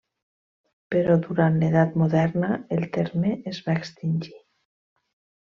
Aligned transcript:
Però 0.93 1.17
durant 1.25 1.59
l'edat 1.63 1.99
moderna 2.03 2.51
el 2.79 2.83
terme 2.97 3.37
es 3.53 3.63
va 3.69 3.79
extingir. 3.83 4.35